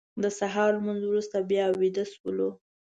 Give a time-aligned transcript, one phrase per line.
[0.23, 2.49] د سهار لمونځ وروسته بیا ویده شولو.